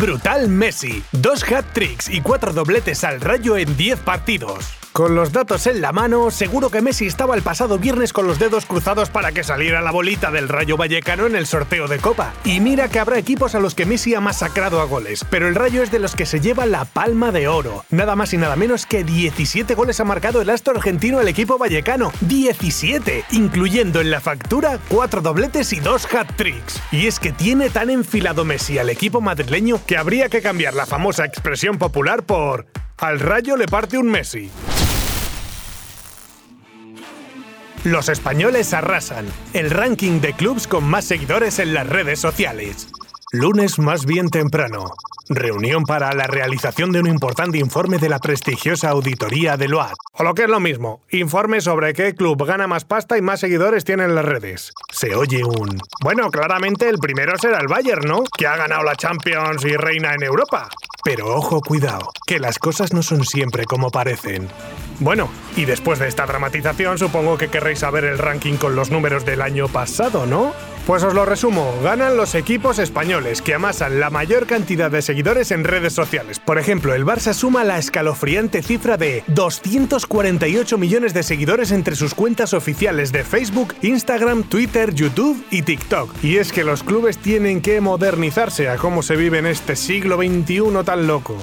[0.00, 4.75] Brutal Messi, dos hat-tricks y cuatro dobletes al rayo en 10 partidos.
[4.96, 8.38] Con los datos en la mano, seguro que Messi estaba el pasado viernes con los
[8.38, 12.32] dedos cruzados para que saliera la bolita del Rayo Vallecano en el sorteo de Copa.
[12.44, 15.54] Y mira que habrá equipos a los que Messi ha masacrado a goles, pero el
[15.54, 17.84] Rayo es de los que se lleva la palma de oro.
[17.90, 21.58] Nada más y nada menos que 17 goles ha marcado el astro argentino al equipo
[21.58, 22.10] vallecano.
[22.22, 26.80] 17, incluyendo en la factura 4 dobletes y 2 hat-tricks.
[26.90, 30.86] Y es que tiene tan enfilado Messi al equipo madrileño que habría que cambiar la
[30.86, 32.64] famosa expresión popular por
[32.98, 34.50] al Rayo le parte un Messi.
[37.86, 39.26] Los españoles arrasan.
[39.52, 42.88] El ranking de clubs con más seguidores en las redes sociales.
[43.30, 44.86] Lunes más bien temprano.
[45.28, 49.94] Reunión para la realización de un importante informe de la prestigiosa auditoría de Loat.
[50.14, 53.38] O lo que es lo mismo, informe sobre qué club gana más pasta y más
[53.38, 54.72] seguidores tiene en las redes.
[54.92, 55.78] Se oye un...
[56.02, 58.24] Bueno, claramente el primero será el Bayern, ¿no?
[58.36, 60.68] Que ha ganado la Champions y reina en Europa.
[61.06, 64.48] Pero ojo, cuidado, que las cosas no son siempre como parecen.
[64.98, 69.24] Bueno, y después de esta dramatización supongo que querréis saber el ranking con los números
[69.24, 70.52] del año pasado, ¿no?
[70.86, 75.50] Pues os lo resumo, ganan los equipos españoles que amasan la mayor cantidad de seguidores
[75.50, 76.38] en redes sociales.
[76.38, 82.14] Por ejemplo, el Barça suma la escalofriante cifra de 248 millones de seguidores entre sus
[82.14, 86.22] cuentas oficiales de Facebook, Instagram, Twitter, YouTube y TikTok.
[86.22, 90.18] Y es que los clubes tienen que modernizarse a cómo se vive en este siglo
[90.18, 91.36] XXI tan loco.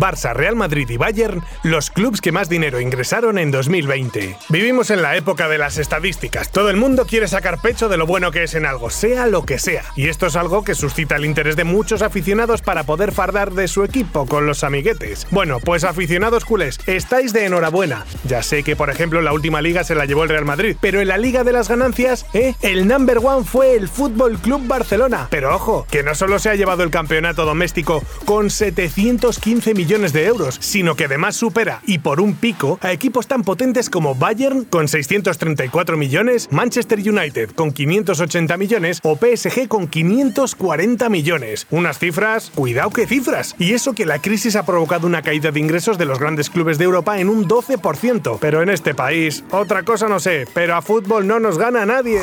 [0.00, 4.36] Barça, Real Madrid y Bayern, los clubes que más dinero ingresaron en 2020.
[4.48, 6.50] Vivimos en la época de las estadísticas.
[6.50, 9.44] Todo el mundo quiere sacar pecho de lo bueno que es en algo, sea lo
[9.44, 9.84] que sea.
[9.96, 13.68] Y esto es algo que suscita el interés de muchos aficionados para poder fardar de
[13.68, 15.26] su equipo con los amiguetes.
[15.30, 18.04] Bueno, pues aficionados culés, estáis de enhorabuena.
[18.24, 21.00] Ya sé que, por ejemplo, la última liga se la llevó el Real Madrid, pero
[21.00, 22.54] en la liga de las ganancias, ¿eh?
[22.62, 25.28] El number one fue el Fútbol Club Barcelona.
[25.30, 30.26] Pero ojo, que no solo se ha llevado el campeonato doméstico con 715 millones de
[30.26, 34.64] euros, sino que además supera, y por un pico, a equipos tan potentes como Bayern
[34.64, 41.66] con 634 millones, Manchester United con 580 millones o PSG con 540 millones.
[41.70, 43.54] Unas cifras, cuidado que cifras.
[43.58, 46.78] Y eso que la crisis ha provocado una caída de ingresos de los grandes clubes
[46.78, 48.38] de Europa en un 12%.
[48.40, 52.22] Pero en este país, otra cosa no sé, pero a fútbol no nos gana nadie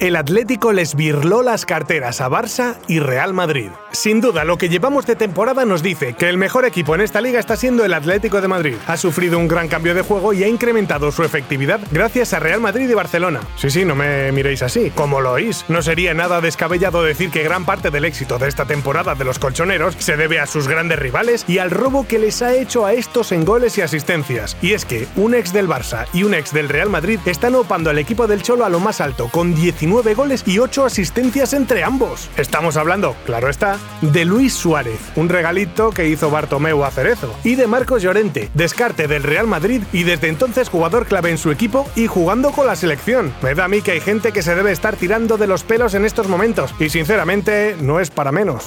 [0.00, 3.70] el Atlético les birló las carteras a Barça y Real Madrid.
[3.90, 7.20] Sin duda, lo que llevamos de temporada nos dice que el mejor equipo en esta
[7.20, 8.76] liga está siendo el Atlético de Madrid.
[8.86, 12.60] Ha sufrido un gran cambio de juego y ha incrementado su efectividad gracias a Real
[12.60, 13.40] Madrid y Barcelona.
[13.56, 14.90] Sí, sí, no me miréis así.
[14.94, 18.66] Como lo oís, no sería nada descabellado decir que gran parte del éxito de esta
[18.66, 22.42] temporada de los colchoneros se debe a sus grandes rivales y al robo que les
[22.42, 24.56] ha hecho a estos en goles y asistencias.
[24.62, 27.90] Y es que un ex del Barça y un ex del Real Madrid están opando
[27.90, 31.52] al equipo del Cholo a lo más alto, con 19 9 goles y 8 asistencias
[31.52, 32.28] entre ambos.
[32.36, 37.54] Estamos hablando, claro está, de Luis Suárez, un regalito que hizo Bartomeu a Cerezo, y
[37.54, 41.86] de Marcos Llorente, descarte del Real Madrid y desde entonces jugador clave en su equipo
[41.96, 43.32] y jugando con la selección.
[43.42, 45.94] Me da a mí que hay gente que se debe estar tirando de los pelos
[45.94, 48.66] en estos momentos, y sinceramente no es para menos.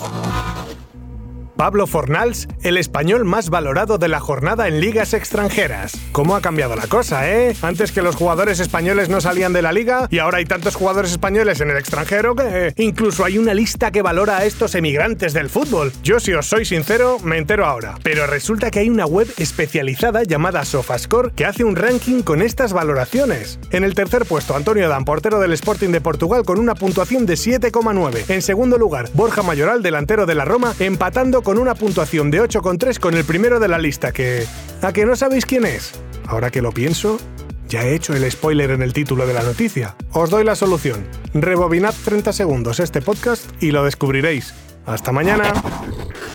[1.61, 5.95] Pablo Fornals, el español más valorado de la jornada en ligas extranjeras.
[6.11, 7.55] ¿Cómo ha cambiado la cosa, eh?
[7.61, 11.11] Antes que los jugadores españoles no salían de la liga y ahora hay tantos jugadores
[11.11, 15.51] españoles en el extranjero que incluso hay una lista que valora a estos emigrantes del
[15.51, 15.94] fútbol.
[16.01, 17.93] Yo si os soy sincero, me entero ahora.
[18.01, 22.73] Pero resulta que hay una web especializada llamada Sofascore que hace un ranking con estas
[22.73, 23.59] valoraciones.
[23.69, 27.35] En el tercer puesto, Antonio Dan, portero del Sporting de Portugal con una puntuación de
[27.35, 28.31] 7,9.
[28.31, 32.41] En segundo lugar, Borja Mayoral, delantero de la Roma, empatando con con una puntuación de
[32.41, 34.47] 8,3 con el primero de la lista, que...
[34.81, 35.91] ¿A que no sabéis quién es?
[36.25, 37.19] Ahora que lo pienso,
[37.67, 39.97] ya he hecho el spoiler en el título de la noticia.
[40.13, 41.06] Os doy la solución.
[41.34, 44.53] Rebobinad 30 segundos este podcast y lo descubriréis.
[44.85, 45.52] Hasta mañana.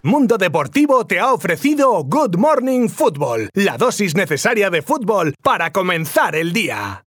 [0.02, 6.37] Mundo Deportivo te ha ofrecido Good Morning Football, la dosis necesaria de fútbol para comenzar
[6.37, 7.05] el día.